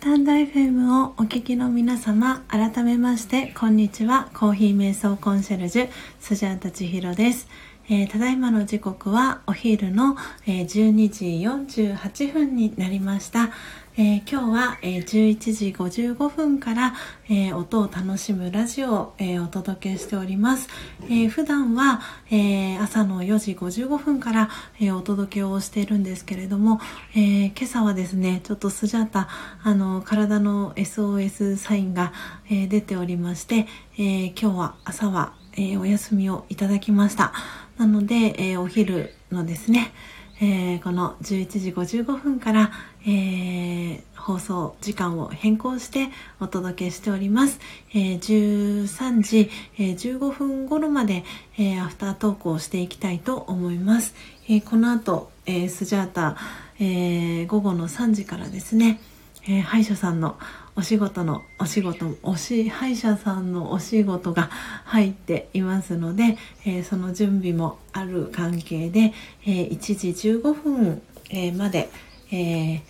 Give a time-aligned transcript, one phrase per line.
[0.00, 4.28] ド FM をお聞きの皆様、改めまして、こんにちは。
[4.32, 5.88] コーヒー瞑想コンシェルジュ、
[6.20, 7.48] スジャータチヒロです。
[7.90, 10.14] えー、ただいまの時刻はお昼の、
[10.46, 13.48] えー、12時48分になりました。
[13.96, 16.94] えー、今日は、えー、11時55分から、
[17.30, 20.68] えー、音を楽しむラジオを、えお届けしております。
[21.10, 26.80] え普段は、え朝の4時55分から、えお届けをしているんですけれども、
[27.16, 29.28] え今朝はですね、ちょっとスジャータ、
[29.62, 32.12] あの、体の SOS サインが、
[32.50, 33.66] え出ておりまして、
[33.96, 37.32] え今日は朝は、えお休みをいただきました。
[37.78, 39.92] なので、えお昼のですね、
[40.40, 42.72] えー、この11時55分から、
[43.06, 46.08] えー、放送時間を変更して
[46.40, 47.60] お届けしております。
[47.94, 51.22] えー、13時、え15分頃まで、
[51.56, 54.14] えアフタートークをしていきたいと思います。
[54.48, 56.36] えこの後、えスジャータ、
[56.80, 59.00] え午後の3時からですね、
[59.46, 60.36] え歯医者さんの
[60.78, 64.48] お仕事のお仕事おし歯医者さんのお仕事が
[64.84, 69.12] 入っていますので、えー、その準備もある関係で、
[69.44, 71.90] えー、1時15分、えー、まで、
[72.30, 72.82] え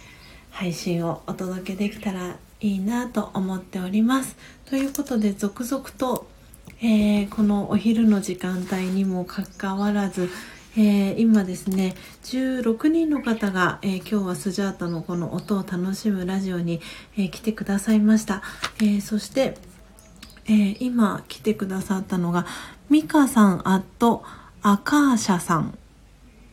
[0.51, 4.37] 配信をお届けできたらいいなと思っております。
[4.67, 6.29] ということで続々と、
[6.83, 10.29] えこのお昼の時間帯にもかかわらず、
[10.79, 16.81] えー、今ですね16人の方が、えー、今日はスジャータのこの音を楽しむラジオに、
[17.17, 18.43] えー、来てくださいました、
[18.81, 19.57] えそして、
[20.49, 22.47] え今来てくださったのが
[22.89, 24.23] ミカさんアット
[24.63, 25.79] アカーシャさん。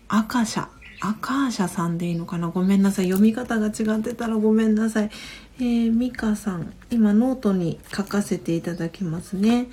[0.07, 0.67] アカシャ。
[1.01, 2.49] アカーシャさんでいいのかな？
[2.49, 3.05] ごめんなさい。
[3.05, 5.09] 読み方が違ってたらごめんなさい、
[5.59, 9.67] えー、ミカさん今ノートに書かせていただきますね。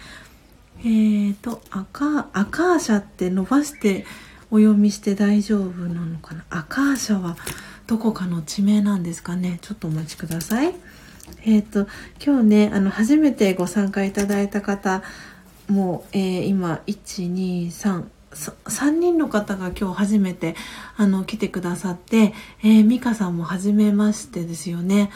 [0.81, 4.05] えーとアカアカーシャって伸ばして
[4.53, 6.45] お読みして大丈夫なのかな？
[6.51, 7.37] アカーシャは
[7.87, 9.59] どこかの地名なんですかね？
[9.63, 10.75] ちょっとお待ちください。
[11.47, 11.89] えっ、ー、と
[12.23, 15.03] 今日ねあの初めてご参加いただいた方
[15.69, 20.55] もう、えー、今123 3人の方が今日初めて
[20.97, 25.11] あの来てくださって、えー、美香さんも初めましてですよね。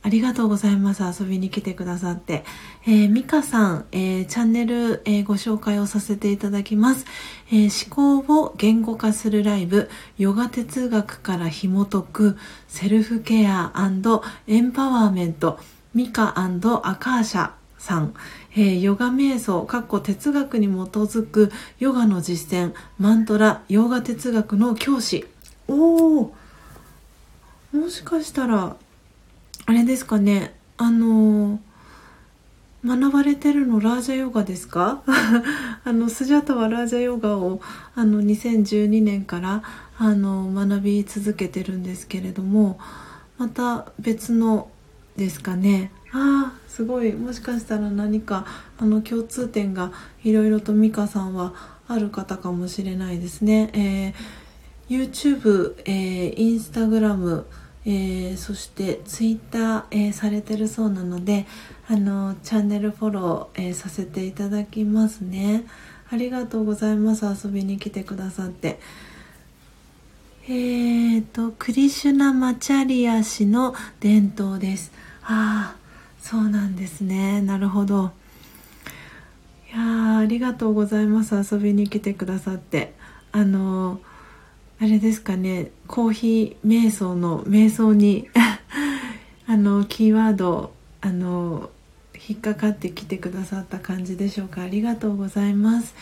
[0.00, 1.02] ありがとうございます。
[1.02, 2.44] 遊びに来てくださって。
[2.86, 7.04] えー、ミカさん、えー、チャンネル、えー、ご紹介をさせていただきます、
[7.50, 12.38] えー、思考を言語化するライブ、ヨガ哲学から紐解く。
[12.68, 13.72] セルフケア
[14.46, 15.58] エンパワーメント、
[15.94, 18.14] ミカアカーシャさん、
[18.52, 21.50] えー、ヨガ瞑想、かっこ哲学に基づく。
[21.78, 25.26] ヨガの実践、マントラ、ヨガ哲学の教師。
[25.66, 26.30] おー、
[27.72, 28.76] もしかしたら、
[29.68, 30.54] あれですかね。
[30.78, 31.60] あの
[32.82, 35.02] 学ばれてるのラージャヨガですか？
[35.84, 37.60] あのスジャタはラージャヨガを
[37.94, 39.62] あの2012年から
[39.98, 42.78] あの学び続けてるんですけれども
[43.36, 44.70] また別の
[45.18, 45.90] ですかね。
[46.12, 47.12] ああすごい。
[47.12, 48.46] もしかしたら何か
[48.78, 49.92] あの共通点が
[50.24, 51.52] いろいろと美香さんは
[51.88, 53.68] ある方かもしれないですね。
[53.74, 57.44] えー、YouTube、えー、Instagram
[57.90, 61.46] えー、そしてツイッター、えー、されてるそうなので
[61.88, 65.64] あのチャンネルフォロー、えー、させていただきますね。
[66.10, 67.24] ありがとうございます。
[67.24, 68.78] 遊びに来てくださって。
[70.44, 74.92] えーとクリシュナ・マチャリア氏の伝統です。
[75.22, 75.76] ああ
[76.20, 77.40] そうなんですね。
[77.40, 78.12] なるほど。
[79.72, 81.34] いやありがとうございます。
[81.54, 82.92] 遊びに来てくださって。
[83.32, 84.00] あの
[84.80, 85.72] あれですかね。
[85.88, 88.28] コーヒー瞑想の瞑想に
[89.46, 91.70] あのキーワードあの
[92.28, 94.62] 引っかかってきてくださった感じでしょうか。
[94.62, 95.96] ありがとうございます、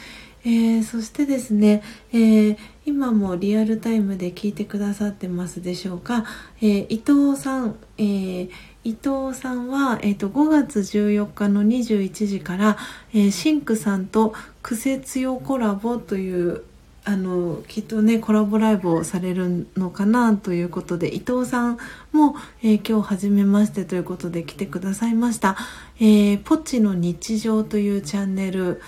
[0.45, 6.27] えー、そしてですね、えー、今もリアルタイムで聞いてくださってますでしょうか、
[6.61, 8.51] えー、伊藤さん、え
[8.85, 12.77] 伊藤さんは、えーと、5月14日の21時から、
[13.15, 16.63] えシンクさんと「クセ強コラボ」という
[17.09, 21.79] あのきっとねコラボライブをされるのかなということで伊藤さん
[22.11, 22.35] も、
[22.65, 25.57] えー、今日初めましてということで来てくださいました、
[26.01, 28.83] えー、ポチの日常というチャンネル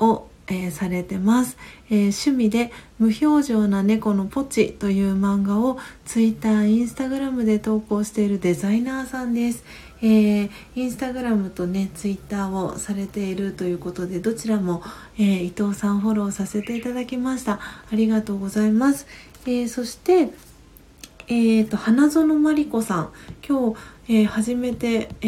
[0.00, 1.56] を、えー、されてます、
[1.88, 9.62] え趣味で無表情な猫のポチという漫画をツイッター、インスタグラムで投稿しているデザイナーさんです。
[10.02, 14.82] えー、インスタグラムとねツイッターをされているということでどちらも、
[15.16, 17.60] えー、伊藤さんフォローさせていただきました。
[17.90, 19.06] ありがとうございます、
[19.46, 20.30] えー、そして
[21.28, 23.12] えーと、花園まりこさん。
[23.46, 23.78] 今日、
[24.08, 25.26] えー、初めて、え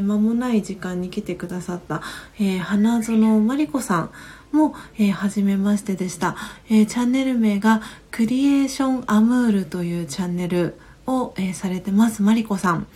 [0.00, 2.02] ー、間もない時間に来てくださった、
[2.38, 4.10] えー、花園まりこさん
[4.52, 6.36] も、えー、初めましてでした、
[6.68, 10.74] えー、チャンネル名がクリエーションアムールというチャンネル
[11.06, 12.86] を、えー、されてますまりこさん。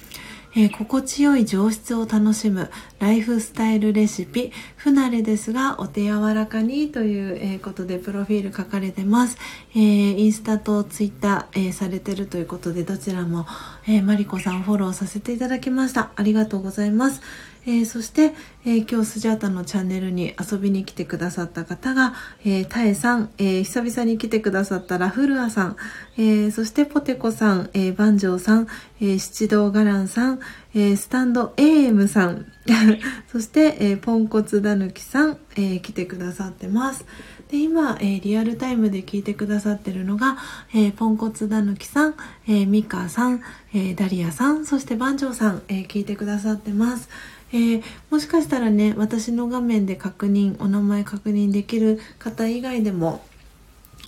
[0.54, 9.38] えー、心地よい上質を楽しむライフスタイルレシピ不慣れですがお手柔らかにという、えー、ことでプロフィール書かれてます、
[9.74, 13.46] えー、インスタとツイッター、えされてるということでどちらも、
[13.86, 16.10] えマリコさんフォローさせていただきました。
[16.16, 17.20] ありがとうございます。
[17.66, 18.32] えー、そして、
[18.64, 25.76] えー、今日スジャータのチャンネルに遊びに来てくださった方が、えー、タエさん、えー、久々に来てくださったラフルアさん、
[26.18, 28.66] え、そしてポテコさん、えー、バンジョーさん、
[29.00, 30.40] え、七道ガランさん、
[30.74, 32.46] え、スタンド AM さん、
[33.30, 37.04] そして、え、ポンコツダヌキさん、え、来てくださってます。
[37.50, 40.36] で今、え、リアルタイムで聞いてくださってるのが、
[40.74, 42.14] え、ポンコツダヌキさん、
[42.46, 43.40] え、ミカさん、
[43.74, 47.08] え、ダリアさん、そしてバンジョーさん、え、聞いてくださってます。
[47.52, 53.22] えー、もしかしたらね私の画面で確認お名前確認できる方以外でも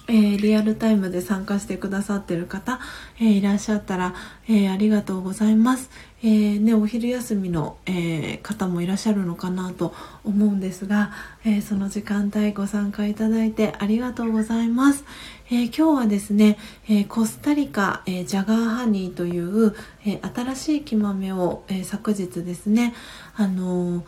[0.08, 2.80] えー、リアルタイムで参加してくださってる方、
[3.20, 4.14] えー、いらっしゃったら、
[4.48, 5.90] えー、ありがとうございます。
[6.24, 11.10] えね、お昼休みの、え方もいらっしゃるのかなと思うんですが、
[11.44, 15.04] えその時間帯ご参加いただいてありがとうございます。
[15.50, 19.74] え今日はですね、えコスタリカ、えジャガーハニーという、
[20.06, 22.94] え新しい木豆を、え昨日ですね、
[23.36, 24.04] あの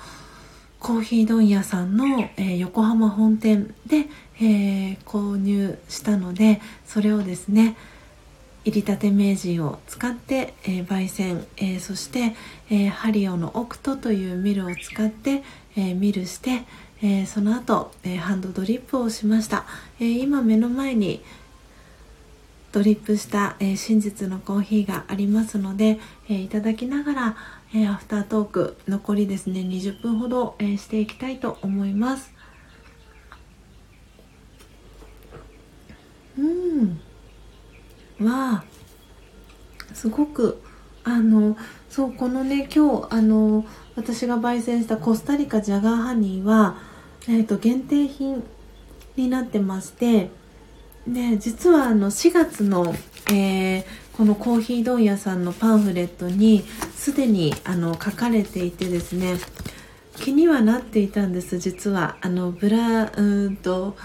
[0.81, 4.07] コーヒー問屋さんの、え横浜本店で、
[4.41, 7.77] え購入したのでそれをですね
[8.65, 12.35] 入りたて名人を使って、えー、焙煎、えー、そして、
[12.71, 15.43] えー、ハリオのオクトというミルを使って、
[15.77, 16.63] えミルして、
[17.03, 19.67] えその後、えハンドドリップをしました、
[20.01, 21.23] え今目の前に
[22.73, 25.99] ドリップした、え真実のコーヒーがありますので、
[26.31, 27.37] えいただきながら、
[27.75, 32.33] えアフタートーク残りですね20分ほど、えしていきたいと思います。
[36.39, 37.01] うん。
[38.21, 38.65] は
[39.93, 40.63] すごく
[41.03, 41.57] あの
[41.91, 43.65] そうこのね今日あの
[43.97, 46.77] 私が焙煎したコスタリカジャガーハニーは、
[47.29, 48.43] えーと、限定品
[49.17, 50.31] になってまして
[51.07, 52.95] で実はあの4月の、
[53.31, 53.85] えー、
[54.17, 56.63] このコーヒー問屋さんのパンフレットに
[56.97, 59.39] すでにあの書かれていてですね
[60.17, 62.17] 気にはなっていたんです実は。
[62.21, 63.97] あのブラうんと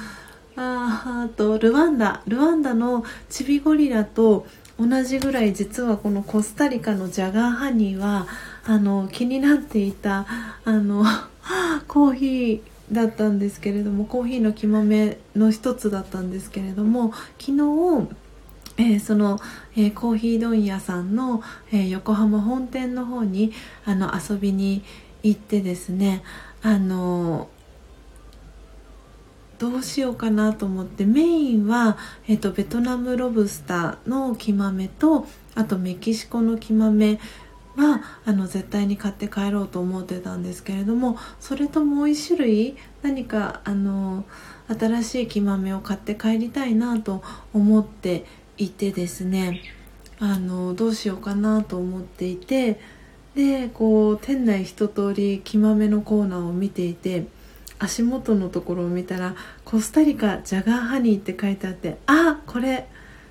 [0.55, 2.23] ああとルワンダ。
[2.27, 4.47] ルワンダのチビゴリラと
[4.79, 8.27] 同じぐらい実はこのコスタリカのジャガーハニーは
[8.65, 10.25] あの気になっていた
[10.65, 11.03] あの
[11.87, 18.07] コーヒーだったんですけれどもコーヒーの木豆の一つだったんですけれども昨日
[18.79, 19.39] えー、その、
[19.75, 23.51] えー、コーヒー問屋さんの、えー、横浜本店の方に
[23.85, 24.83] あの遊びに
[25.21, 26.23] 行ってですね
[26.61, 27.49] あの
[29.57, 31.97] どうしようかなと思ってメインは、
[32.29, 37.19] えーと、ベトナムロブスターの木豆とあとメキシコの木豆
[37.75, 44.23] はあの絶対に買って帰ろうと思ってたんですけれどもそれともう1種類何かあの
[44.67, 47.21] 新しい木豆を買って帰りたいなと
[47.53, 48.25] 思って
[48.59, 49.61] いてですね
[50.19, 52.79] あのどうしようかなと思っていて
[53.35, 57.25] でこう店内一通り木豆のコーナーを見ていて
[57.79, 62.87] 足元のところを見たらコスタリカジャガーハニーって書いてあってあこれ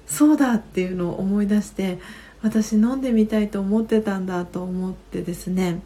[0.07, 1.99] そうだっていうのを思い出して
[2.43, 5.83] 私飲んでみたいと思ってたんだと思ってですね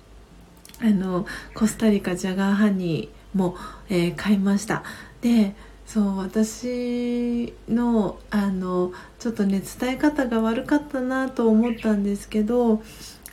[0.81, 3.57] あのコスタリカジャガーハニーも、
[3.89, 4.83] えー、買いました。
[5.21, 5.55] で
[5.87, 8.93] そう私のあの
[9.23, 12.83] ちょっとね伝え方が悪かったなと思ったんですけど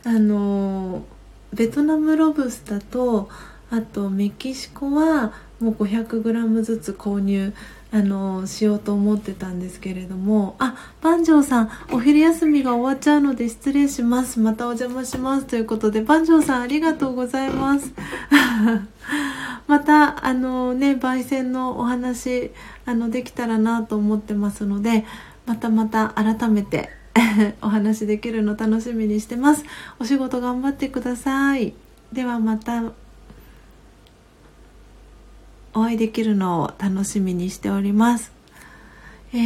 [0.04, 1.02] あの
[1.52, 3.28] ベトナムロブスタと
[3.72, 7.52] あとメキシコはもう 500g ずつ購入
[7.90, 14.38] あのしようと思ってたんですけれどもあ番長さんお昼休みが終わっちゃうので失礼します。
[14.38, 15.46] またお邪魔します。
[15.46, 17.92] ということで番長さんありがとうございます。
[19.66, 22.52] またあのね焙煎のお話
[22.86, 25.04] あのできたらなと思ってますので
[25.46, 26.90] またまた改めて
[27.62, 29.64] お話できるの楽しみにしてます。
[29.98, 31.74] お仕事頑張ってください。
[32.12, 32.92] ではまた
[35.72, 38.32] お会いできるのを楽しみにしております。
[39.32, 39.36] え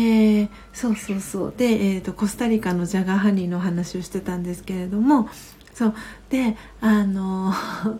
[0.44, 1.54] ー、そうそうそう。
[1.56, 5.28] で、えーと、コスタリカのジャガーハニーの話をしてたんですけれども。
[5.74, 5.94] そう。
[6.30, 7.52] であの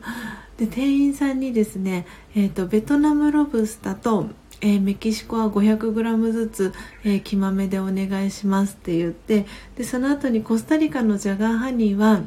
[0.57, 4.29] で店員さんにですね、えーと、ベトナムロブスターと、
[4.61, 6.73] えー、メキシコは 500g ずつ、
[7.05, 9.47] えー、木豆でお願いしますって言って
[9.77, 12.23] でその後にコスタリカのジャガーハニーは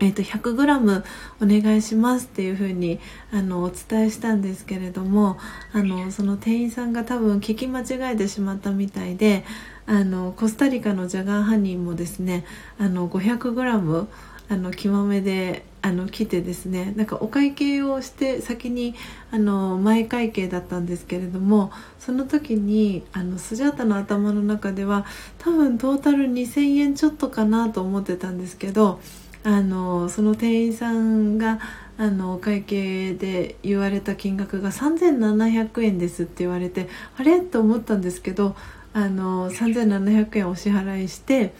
[0.00, 1.04] えーと、100g
[1.40, 2.98] お願いしますっていうふうに
[3.32, 5.38] あのお伝えしたんですけれども
[5.72, 9.44] あのその店員さんが多分聞き間違えてしまったみたいで
[9.86, 12.44] あのコスタリカのジャガーハニーもですね
[12.78, 14.06] あの 500g
[14.54, 18.94] あの木豆であの来てですねなんかお会計をして先に
[19.32, 25.06] あの前会計だったんですけれどもその時にあのスジャータの頭の中では
[25.38, 29.00] 多分トータル2000円ちょっとかなと思ってたんですけど
[29.42, 31.58] あのその店員さんが
[31.98, 36.88] あのお会計で言われた金額が3700円ですって言われて
[37.18, 37.40] あれ？
[37.40, 38.54] と思ったんですけど
[38.92, 41.54] あの3700円お支払いして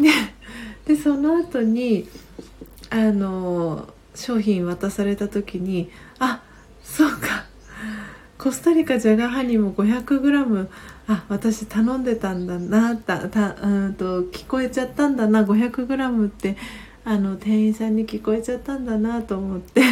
[0.00, 0.10] で
[0.86, 2.08] でその後に
[2.90, 6.42] あの商品渡された時にあ
[6.82, 7.46] そうか。
[8.38, 10.68] コスタリカジャガハニーも 500g
[11.08, 15.42] あ私頼んでたんだなたたうんと聞こえちゃったんだな。
[15.42, 16.56] 500g って
[17.04, 19.82] あの店員さんに聞こえちゃったんだなと思って。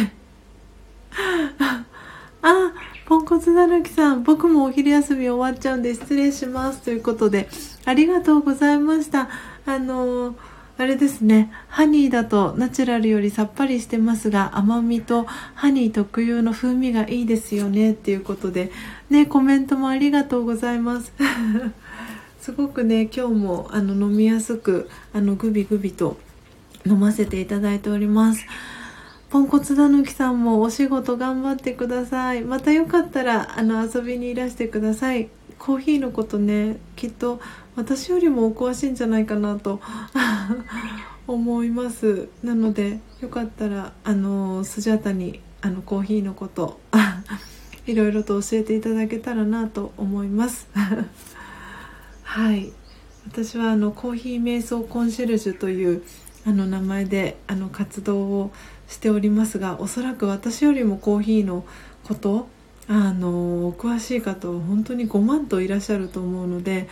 [2.41, 2.73] あ
[3.05, 6.81] ポンコツだぬきさん僕もお昼休み終わっちゃうんで失礼します。
[6.81, 7.49] ということで
[7.85, 9.29] ありがとうございました。
[9.65, 10.35] あのー
[10.79, 11.51] あれですね。
[11.69, 15.23] ハニーだとナチュラルよりさっぱりしてますが甘みと
[15.55, 17.93] ハニー特有の風味がいいですよね。
[17.93, 18.71] っていうことで
[19.09, 21.11] ねコメントもありがとうございます。
[22.39, 26.17] すごくね今日もあの飲みやすくあのグビグビと
[26.85, 28.45] 飲ませていただいております。
[29.31, 32.43] ポンコツだぬきさんもお仕事頑張ってください。
[32.43, 35.29] またよかったらあの遊びにいらしてください。
[35.57, 37.39] コーヒーのことねきっと
[37.77, 39.79] 私よりもお詳しいんじゃないかなと
[41.27, 42.27] 思います。
[42.43, 46.79] なのでよかったらあのスジャータにあのコーヒーのこと
[47.85, 50.67] いろいろと教えていただけたらなと思います。
[52.23, 52.73] はい。
[53.27, 56.01] 私はあのコーヒー瞑想コンシェルジュという
[56.47, 58.51] あの名前であの活動を
[58.87, 61.63] しておりますがおそらく私よりもコーヒーの
[62.03, 62.47] こと
[62.87, 66.87] あの詳しい方は本当に5万といらっしゃると思うので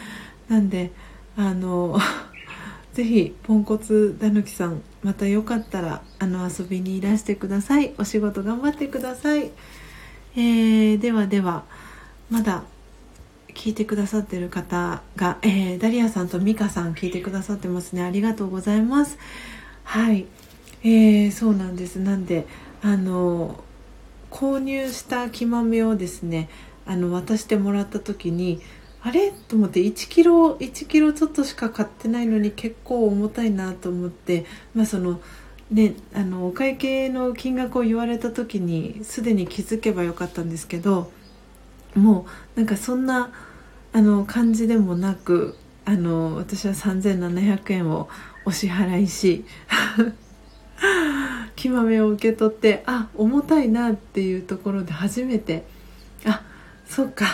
[0.48, 0.92] なんで
[1.38, 2.00] あの
[2.94, 7.94] ぜひポンコツだぬきさんまたよかったらあの遊びにいらしてください。
[7.98, 9.52] お仕事頑張ってください、
[10.36, 11.66] えー、ではでは
[12.30, 12.64] まだ
[13.54, 18.04] 聞いてくださってる方が、えー、ダリアさんとミカさん聞いてくださってますね。
[18.04, 19.18] ありがとうございます。
[19.84, 20.26] はい。
[20.84, 21.98] えー、そうなんです。
[21.98, 22.46] なんで
[22.82, 23.64] あの
[24.30, 26.50] 購入した木豆をですね
[26.86, 28.62] あの渡してもらった時に
[29.06, 29.32] あれ？
[29.48, 35.22] と思って1キロ1キロちょっとしか買ってないのに結構重たいなと思ってまあその
[35.70, 41.12] ねあのお会計の金額を言われた時にすでに気づけばよかったんですけど
[41.94, 42.26] も
[42.56, 43.32] うなんかそんな
[43.94, 48.10] あの感じでもなくあの私は3700円を
[48.44, 49.46] お支払いし
[51.56, 55.64] 木豆を受け取ってあ重たいなっていうところで初めて
[56.26, 56.42] あ
[56.88, 57.28] そっか。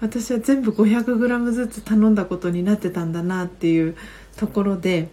[0.00, 3.96] 私は全部 500g ずつ頼んだことになってたんだなっていう
[4.36, 5.08] ところで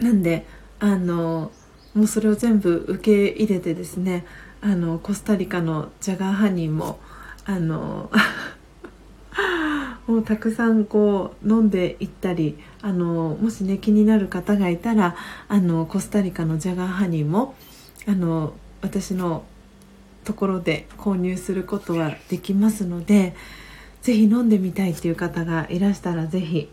[0.00, 0.46] なんで
[0.78, 1.50] あの
[1.94, 4.24] もうそれを全部受け入れてですね
[4.60, 6.98] あのコスタリカのジャガーハニーも
[7.44, 8.10] あの
[10.06, 15.16] もうたくさんこう飲んでいったりあのもしね気になる方がいたら
[15.48, 17.54] あのコスタリカのジャガーハニーも
[18.06, 19.44] あの私の
[20.24, 23.34] ところで購入することはできますので。
[24.08, 26.70] ぜひ飲んでみたいっていう方がいらしたらぜひ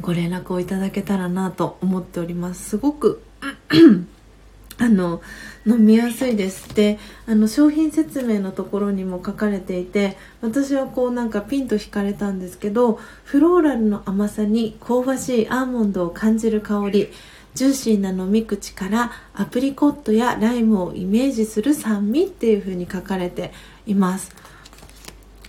[0.00, 2.68] ご連絡をいただけたらなと思っております。
[2.70, 3.24] すごく
[4.78, 5.20] あの
[5.66, 6.72] 飲みやすいです。
[6.76, 17.08] であの商品説明のところにも書かれていて私はこうなんかピンと引かれたんですけどフローラルの甘さに香ばしいアーモンドを感じる香り
[17.56, 23.50] ジューシーな飲み口からアプリコットやライムをイメージする酸味っていう風に書かれて
[23.86, 24.34] います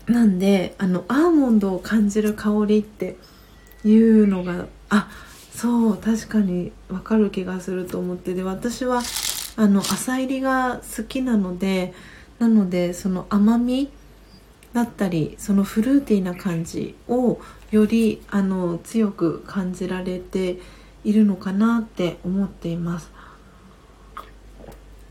[0.08, 3.18] なんであのアーモンドを感じる香りって
[3.84, 5.10] いうのがあ
[5.54, 9.02] そう確かにわかる気がすると思ってで私は
[9.56, 11.94] あの浅入りが好きなので
[12.40, 13.90] なのでその甘み
[14.74, 17.40] だったりそのフルーティーな感じを
[17.72, 20.60] よりあの強く感じられて
[21.04, 23.12] いるのかなって思っています。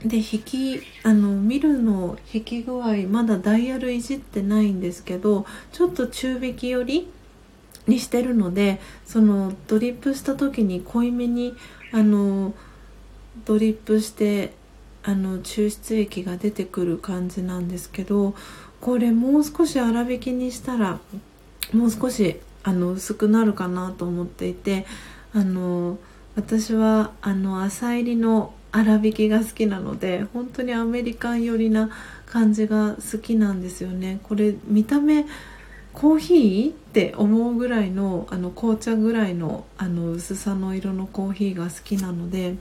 [0.09, 7.09] で引きあの見るの引き具合まだダイヤルいじってないんですけどちょっと中引き寄り
[7.87, 11.55] にしてるのでそのドリップした時に濃いめに
[11.93, 12.55] あの
[13.45, 14.55] ドリップして
[15.03, 18.35] あの抽出液が出てくる感じなんですけど
[18.81, 20.99] これもう少し粗挽きにしたら
[21.73, 24.87] もう少しあの薄くなるかなと思っていて
[25.33, 25.99] あの
[26.35, 28.53] 私はあの浅入りの
[28.85, 31.91] 粗挽きが好きなので本当にアメリカン寄りな
[32.27, 35.25] 感じが好きなんですよねこれ見た目
[35.93, 42.57] コーヒーって思うぐらいのあの紅茶ぐらいのあの薄さの色のコーヒーが好きなので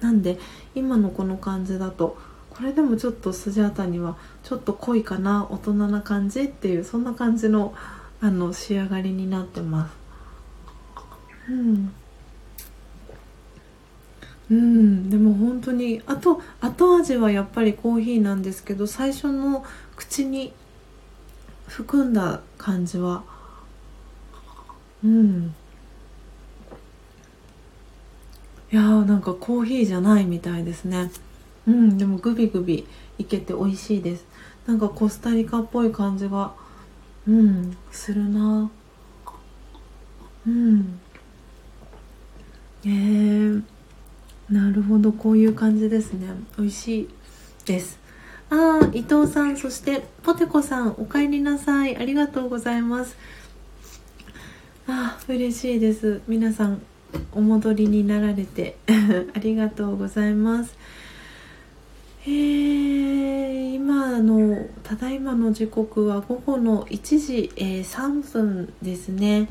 [0.00, 0.38] なんで
[0.74, 2.16] 今のこの感じだと
[2.50, 7.74] これでもちょっとスジャータにはちょっと濃いかな大人な感じっていうそんな感じの
[8.20, 9.92] あの仕上がりになってます。
[11.50, 11.92] うん
[14.50, 19.64] うん、でも本当にあと後味はやっぱりコーヒーなんですけど最初の
[19.96, 20.52] 口に
[21.66, 23.24] 含んだ感じは
[25.02, 25.54] うん。
[28.72, 31.10] いやーなんかコーヒーじゃないみたいですね。
[31.66, 32.86] うんでもグビグビ
[33.18, 34.26] いけて美味しいです。
[34.66, 36.54] なんかコスタリカっぽい感じが
[37.28, 38.70] うんするな。
[40.46, 41.00] うん。
[42.86, 43.62] えー、
[44.50, 46.28] なるほどこういう感じですね。
[46.58, 47.08] 美味しい
[47.64, 47.98] です。
[48.50, 51.96] ああ伊藤さんそしてポテコさんお帰りなさい。
[51.96, 53.16] ありがとうございます。
[54.86, 56.20] あ嬉しいです。
[56.28, 56.82] 皆さん
[57.32, 58.76] お戻りになられて。
[59.34, 60.76] ありがとうございます。
[62.26, 69.48] えー、今のただいまの時刻は午後の1時、えー、3分ですね。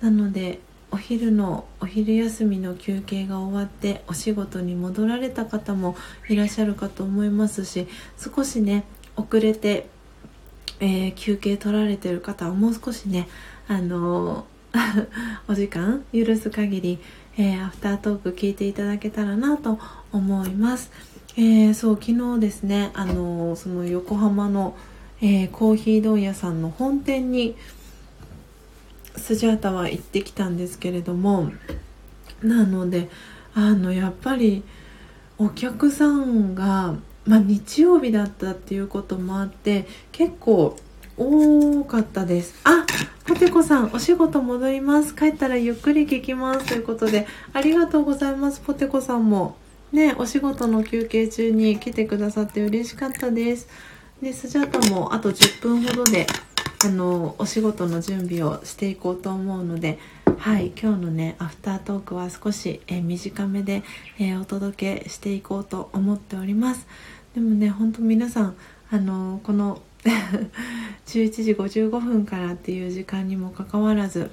[0.00, 0.60] なので
[0.90, 5.96] お昼のお昼休みの休憩が終わってお仕事に戻られた方も
[6.28, 8.84] いらっしゃるかと思いますし少しね
[9.16, 9.88] 遅れて、
[10.80, 13.28] えー、休憩取られてる方はもう少しね
[13.68, 15.06] あのー、
[15.48, 16.98] お時間許す限り、
[17.36, 19.78] えー、アフタートーク聞いていただけたらなと
[20.12, 20.90] 思います。
[21.38, 24.74] えー、そう昨日ですねあのその横浜の、
[25.20, 27.56] えコーヒー問屋さんの本店に
[29.16, 31.50] スジャータは行ってきたんですけれども
[32.42, 33.08] なので
[33.54, 34.62] あのやっぱり
[35.38, 36.94] お客さんが、
[37.26, 40.76] まあ、日曜日だったっていうこともあって結構
[41.18, 42.54] 多かったです。
[42.64, 42.84] あ
[43.24, 45.14] ポテコさんお仕事戻ります。
[45.14, 48.60] 帰ったらゆっくり聞きますということでありがとうございます。
[48.60, 49.56] ポテコさんも
[49.92, 53.68] ねお仕事の休憩中に来てくださって嬉しかったです。
[54.22, 56.26] でスジャータもあと10分ほどで
[56.86, 59.98] あのお仕事の準備をしていこうと思うので
[60.38, 63.82] はい今日のねアフタートークは少し、え、短めで、
[64.20, 66.86] え、お届けしていこうと思っております。
[67.34, 68.56] でもね本当皆さん
[68.92, 69.82] あのこの
[71.06, 74.30] 11時55分からっていう時間にもかかわらず、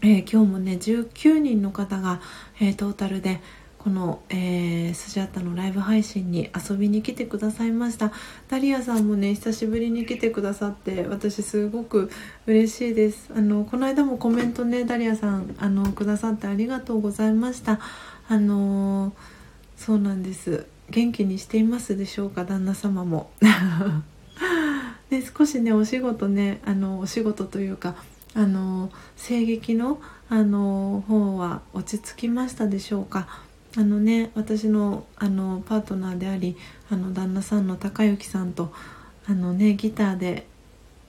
[0.00, 2.22] えー、今日もね19人の方が、
[2.60, 3.42] えトータルで
[3.84, 8.12] この、えー、スジャタのライブ配信に遊びに来てくださいました。
[8.48, 12.10] ダリアさんもね久しぶりに来てくださって私すごく
[12.46, 13.30] 嬉しいです。
[13.36, 17.78] あのこの間もコメントねダリアさんあのくださってありがとうございました。
[18.26, 19.12] あの
[19.76, 20.64] そうなんです。
[20.88, 22.46] 元気にしていますでしょうか？
[22.46, 23.30] 旦那様も。
[25.10, 27.96] で 少しねお仕事ねあのお仕事というか
[28.32, 30.00] あの声劇の
[30.30, 33.28] あの方は落ち着きましたでしょうか？
[33.76, 36.56] あのね私のあのパートナーであり
[36.90, 38.72] あの旦那さんの高之さんと
[39.26, 40.46] あのねギターで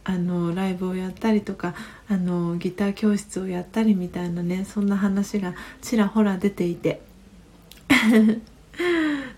[0.03, 1.75] あのライブをやったりとか
[2.07, 7.01] あのギター教室をやったりみたいなねそんな話がちらほら出ていて。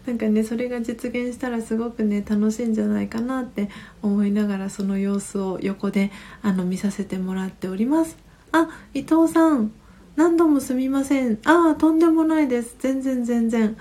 [0.06, 3.70] なんかねそれが実現したらすごくね楽しいんじゃないかなって
[4.02, 8.18] 思いながらその様子を横であの見させてもらっております。
[8.54, 9.72] あ伊藤さん。
[10.18, 11.38] 何度もすみません。
[11.45, 12.76] ああとんでもないです。
[12.80, 13.77] 全然全然。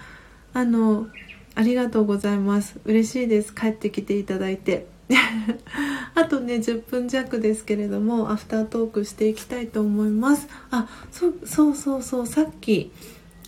[0.53, 1.09] あの
[1.55, 2.79] ありがとうございます。
[2.85, 3.55] 嬉しいです。
[3.55, 4.87] 帰ってきていただいて。
[6.15, 10.47] あとね10分弱ですけれどもアフタートークしていきたいと思います。
[10.71, 12.27] あそそうそうそう。
[12.27, 12.93] さっき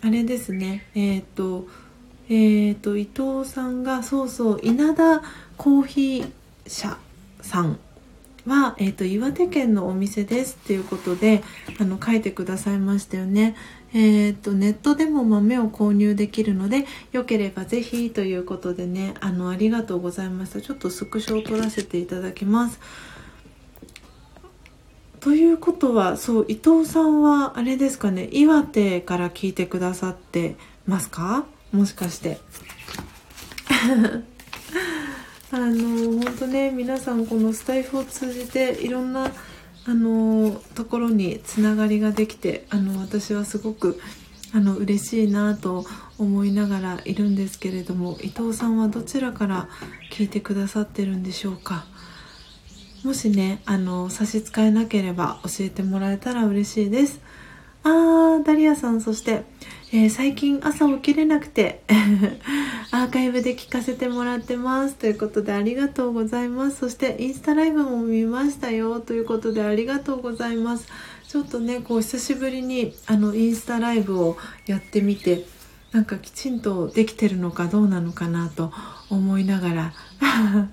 [0.00, 0.86] あれですね。
[0.94, 1.68] えっ、ー、と
[2.30, 5.22] えっ、ー、と伊藤さんがそうそう稲田
[5.58, 6.30] コーヒー
[6.66, 6.96] 社
[7.42, 7.78] さん。
[8.48, 11.44] は、えーと、岩手県のお店ですっていうことで
[11.78, 13.54] あの書いてくださいましたよね。
[13.94, 22.80] えーと、ネットでも豆を購入できるのでよければぜひということでねあのありがとうございましたちょっとスクショを撮らせていただきます。
[25.20, 30.56] ということはそう伊藤さんはあれですかね岩手から聞いてくださって
[30.86, 31.44] ますか？
[31.72, 32.38] もしかして。
[35.50, 39.32] あの本当ね皆さんこのスタイフを通じていろんな
[39.86, 43.98] あのところにつながりができてあの私はすごく
[44.54, 45.86] あの嬉しいなと
[46.18, 49.68] 思いながらいるんですけれども伊藤さんはどちらから
[50.12, 51.86] 聞いてくださってるんでしょうか？
[53.04, 57.20] もしねあの差し支えなければ教えてもらえたら嬉しいです。
[57.84, 59.44] あーダリアさんそして、
[59.90, 61.82] えー、最近朝起きれなくて
[62.92, 64.96] アーカイブで聞かせてもらってます。
[64.96, 66.76] ということでありがとうございます。
[66.76, 69.00] そしてインスタライブも見ましたよ。
[69.00, 70.88] ということでありがとうございます。
[71.26, 74.36] ちょっとねこう久しぶりにあのインスタライブを
[74.66, 75.46] やってみて
[75.92, 78.70] なんかきちんとできてるのかどうなのかなと
[79.08, 79.92] 思いながら。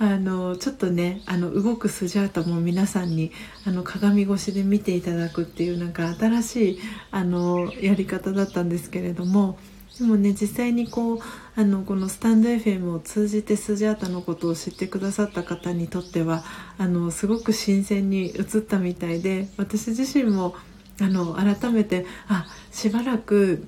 [0.00, 3.32] あのちょっとねあの動くスジャータも皆さんに
[3.66, 6.78] あの鏡越しで見ていただくっていうなんか新しい
[7.10, 9.58] あのやり方だったんですけれども
[9.98, 11.20] でもね実際にこう
[11.56, 16.44] あのこのスタンド FM を通じてスジャータのことを知ってくださった方にとっては
[16.78, 20.54] あのすごく新鮮に映ったみたいで私自身も
[21.00, 23.66] あの改めてあしばらく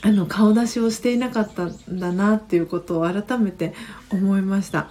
[0.00, 3.74] あの顔出しをしていなかったんだなっていうことを改めて
[4.10, 4.88] 思いました。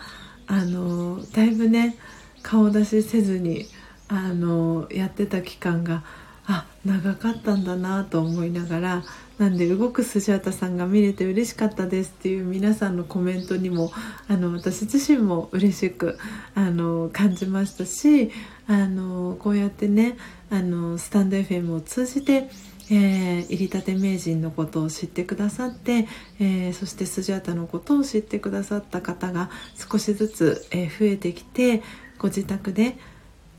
[0.47, 1.95] あのだいぶね
[2.41, 3.65] 顔出しせずに
[4.07, 6.03] あのやってた期間が
[6.45, 9.03] あ長かったんだなと思いながら
[9.37, 13.91] なんで動くスジャータさんが見れて嬉しかったですっていう皆さんのコメントにも
[14.27, 16.17] あの私自身も嬉しく
[16.55, 18.31] あの感じましたし
[18.67, 20.17] あのこうやってね
[20.49, 22.49] あのスタンド FM を通じて
[22.89, 26.07] えー、入りたて名人のことを知ってくださって、
[26.39, 31.83] えー、そしてスジャータのことを知ってくださった方が少しずつ、えー、増えてきて
[32.17, 32.97] ご自宅で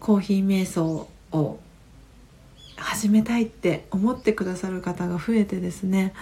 [0.00, 1.58] コーヒー瞑想を
[2.76, 6.14] 始めたいって思ってくださる方が増えてですね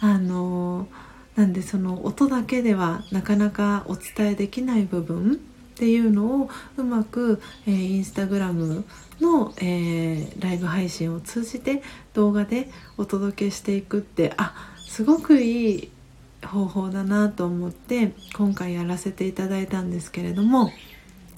[0.00, 0.86] あの
[1.36, 5.40] なんでその音だけではなかなかお伝えできない部分
[5.72, 8.84] っていうのをうまく、えー、インスタグラム
[9.20, 11.82] の、えー、ライブ配信を通じて
[12.12, 12.68] 動画で
[12.98, 14.54] お届けしていくってあ
[14.86, 15.90] すごくいい
[16.44, 20.70] 方法だなと思って今回やらせていただいたんですけれども。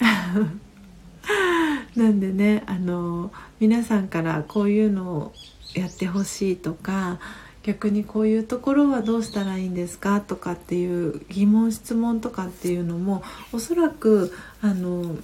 [1.94, 3.31] なんでねあの
[3.61, 5.32] 皆さんからこういうのを
[5.74, 7.20] やってほしいとか
[7.64, 13.22] 逆にこういうところはどうしたらいいんですかとかっていう疑問質問とかっていうのも
[13.52, 15.16] おそらくあの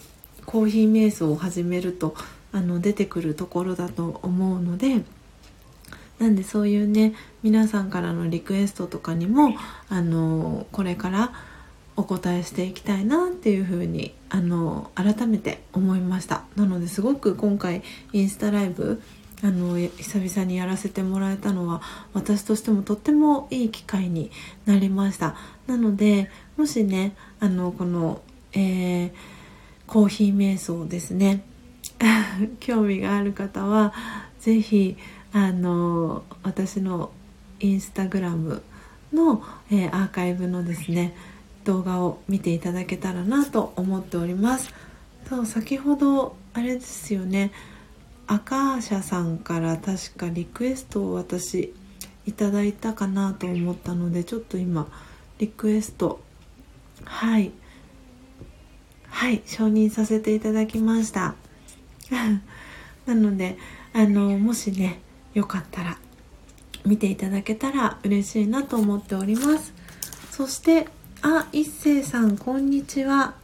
[0.46, 2.14] コーヒー瞑想を始めると
[2.52, 5.02] あの出てくるところだと思うので
[6.18, 9.54] なんでそういうね皆さんからのリクエストとかにも
[9.88, 11.32] あのこれから
[11.96, 16.44] お答えしていきたいなっていうふうにあの改めて思いました。
[16.56, 19.02] なのですごく今回インスタライブ
[19.42, 21.80] あの久々にやらせてもらえたのは
[22.12, 24.30] 私としてもとってもいい機会に
[24.66, 25.34] なりました。
[25.66, 28.20] なのでもしねあのこの、
[28.52, 29.12] えー、
[29.86, 31.42] コーヒー瞑想ですね。
[32.60, 33.94] 興味がある方は
[34.40, 34.96] 是非
[35.32, 37.10] あの私の
[37.60, 38.62] インスタグラム
[39.12, 41.14] の、えー、アーカイブのですね
[41.64, 44.72] 動画を見ていただけたらなと思っております。
[45.28, 47.52] そう先ほどあれですよね。
[48.30, 51.74] アカーシャさんから確かリクエストを私
[52.26, 54.86] いただいたかなと思ったのでちょっと今
[55.38, 56.20] リクエスト
[57.04, 57.50] はい。
[59.08, 61.34] はい承認させていただきました。
[63.04, 63.58] なので
[63.92, 65.00] あのもしね
[65.34, 65.98] よかったら
[66.86, 69.74] 見ていただけたら嬉しいなと思っております。
[70.30, 70.86] そして
[71.22, 73.39] あ一星さんこんにちは。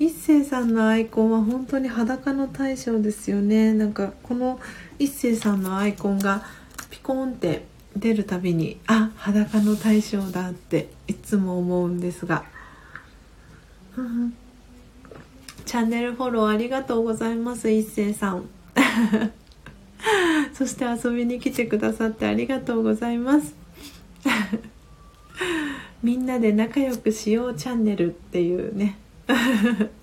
[0.00, 3.74] 一星さんのアイコンは本当に裸の大将ですよね。
[3.74, 4.58] なんかこの
[4.98, 6.42] 一星さんのアイコンが
[6.88, 12.44] ピコンって出るたびにあ裸の大将だっていつも思うんですが。
[15.66, 18.48] チャンネルフォローありがとうございます一星さん。
[20.54, 23.54] そして遊びに来てくださってありがとうございます。
[26.02, 28.96] みんなで仲良くしようチャンネルっていうね。
[29.34, 29.90] フフフ。